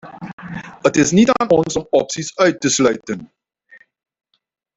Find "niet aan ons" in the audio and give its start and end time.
1.11-1.75